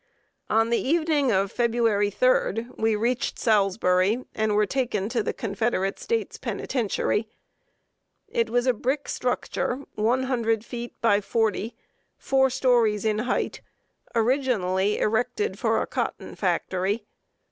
On 0.49 0.71
the 0.71 0.81
evening 0.81 1.31
of 1.31 1.51
February 1.51 2.09
3d 2.09 2.75
we 2.75 2.95
reached 2.95 3.37
Salisbury, 3.37 4.25
and 4.33 4.55
were 4.55 4.65
taken 4.65 5.09
to 5.09 5.21
the 5.21 5.31
Confederate 5.31 5.99
States 5.99 6.39
Penitentiary. 6.39 7.27
It 8.27 8.49
was 8.49 8.65
a 8.65 8.73
brick 8.73 9.07
structure, 9.07 9.83
one 9.93 10.23
hundred 10.23 10.65
feet 10.65 10.95
by 11.01 11.21
forty, 11.21 11.75
four 12.17 12.49
stories 12.49 13.05
in 13.05 13.19
hight, 13.19 13.61
originally 14.15 14.97
erected 14.97 15.59
for 15.59 15.79
a 15.79 15.85
cotton 15.85 16.33
factory. 16.33 17.05